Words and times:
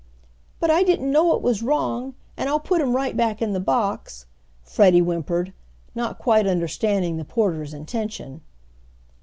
"But 0.59 0.71
I 0.71 0.81
didn't 0.81 1.11
know 1.11 1.35
it 1.35 1.43
was 1.43 1.61
wrong, 1.61 2.15
and 2.35 2.49
I'll 2.49 2.59
put 2.59 2.81
him 2.81 2.95
right 2.95 3.15
back 3.15 3.39
in 3.39 3.53
the 3.53 3.59
box," 3.59 4.25
Freddie 4.63 4.97
whimpered, 4.99 5.53
not 5.93 6.17
quite 6.17 6.47
understanding 6.47 7.17
the 7.17 7.23
porter's 7.23 7.71
intention. 7.71 8.41